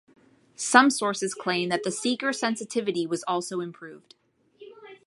[0.55, 4.15] Some sources claim that the seeker sensitivity was also improved.